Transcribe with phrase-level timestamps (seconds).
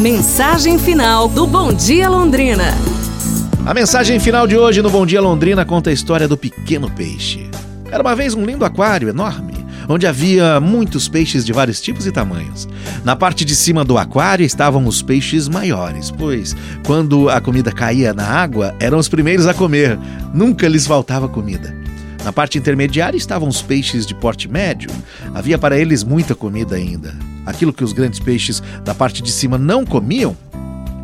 [0.00, 2.74] Mensagem final do Bom Dia Londrina.
[3.64, 7.48] A mensagem final de hoje no Bom Dia Londrina conta a história do pequeno peixe.
[7.92, 9.54] Era uma vez um lindo aquário enorme,
[9.88, 12.68] onde havia muitos peixes de vários tipos e tamanhos.
[13.04, 18.12] Na parte de cima do aquário estavam os peixes maiores, pois quando a comida caía
[18.12, 19.96] na água, eram os primeiros a comer.
[20.34, 21.72] Nunca lhes faltava comida.
[22.24, 24.90] Na parte intermediária estavam os peixes de porte médio.
[25.32, 27.14] Havia para eles muita comida ainda.
[27.46, 30.36] Aquilo que os grandes peixes da parte de cima não comiam,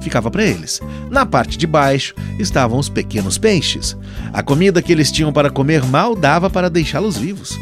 [0.00, 0.80] ficava para eles.
[1.10, 3.96] Na parte de baixo estavam os pequenos peixes.
[4.32, 7.58] A comida que eles tinham para comer mal dava para deixá-los vivos.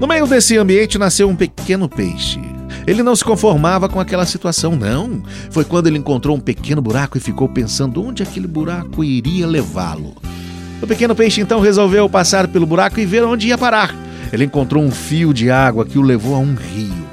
[0.00, 2.40] No meio desse ambiente nasceu um pequeno peixe.
[2.86, 5.22] Ele não se conformava com aquela situação, não.
[5.50, 10.14] Foi quando ele encontrou um pequeno buraco e ficou pensando onde aquele buraco iria levá-lo.
[10.80, 13.94] O pequeno peixe então resolveu passar pelo buraco e ver onde ia parar.
[14.32, 17.05] Ele encontrou um fio de água que o levou a um rio.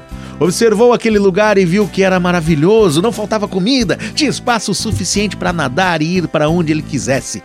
[0.43, 5.53] Observou aquele lugar e viu que era maravilhoso, não faltava comida, tinha espaço suficiente para
[5.53, 7.41] nadar e ir para onde ele quisesse.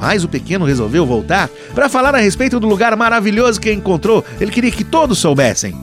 [0.00, 4.24] Mas o pequeno resolveu voltar para falar a respeito do lugar maravilhoso que encontrou.
[4.40, 5.76] Ele queria que todos soubessem.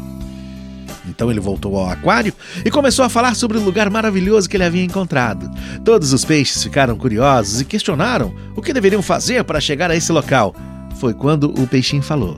[1.08, 2.34] Então ele voltou ao aquário
[2.66, 5.50] e começou a falar sobre o lugar maravilhoso que ele havia encontrado.
[5.86, 10.12] Todos os peixes ficaram curiosos e questionaram o que deveriam fazer para chegar a esse
[10.12, 10.54] local.
[11.00, 12.38] Foi quando o peixinho falou: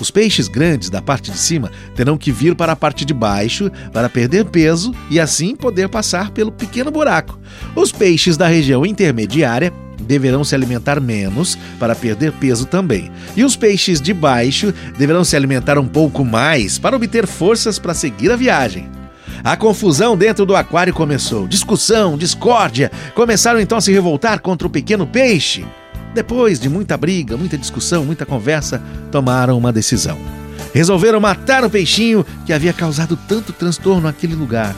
[0.00, 3.70] Os peixes grandes da parte de cima terão que vir para a parte de baixo
[3.92, 7.38] para perder peso e assim poder passar pelo pequeno buraco.
[7.74, 13.10] Os peixes da região intermediária deverão se alimentar menos para perder peso também.
[13.36, 17.94] E os peixes de baixo deverão se alimentar um pouco mais para obter forças para
[17.94, 18.90] seguir a viagem.
[19.42, 21.46] A confusão dentro do aquário começou.
[21.46, 22.90] Discussão, discórdia.
[23.14, 25.64] Começaram então a se revoltar contra o pequeno peixe.
[26.16, 30.18] Depois de muita briga, muita discussão, muita conversa, tomaram uma decisão.
[30.72, 34.74] Resolveram matar o peixinho que havia causado tanto transtorno naquele lugar.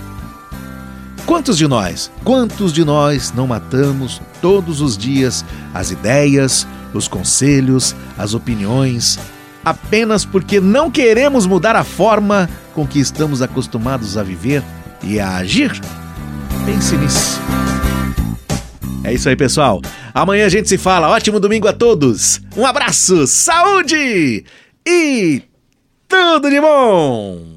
[1.25, 7.95] Quantos de nós, quantos de nós não matamos todos os dias as ideias, os conselhos,
[8.19, 9.17] as opiniões,
[9.65, 14.61] apenas porque não queremos mudar a forma com que estamos acostumados a viver
[15.05, 15.71] e a agir?
[16.67, 17.41] Pense nisso.
[19.09, 19.81] É isso aí, pessoal.
[20.13, 21.09] Amanhã a gente se fala.
[21.09, 22.43] Ótimo domingo a todos.
[22.55, 24.45] Um abraço, saúde
[24.87, 25.43] e
[26.07, 27.57] tudo de bom!